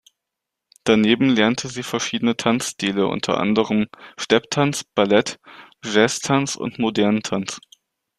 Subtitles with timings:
[0.83, 3.85] Daneben lernte sie verschiedene Tanzstile, unter anderem
[4.17, 5.37] Stepptanz, Ballett,
[5.85, 7.59] Jazztanz und modernen Tanz.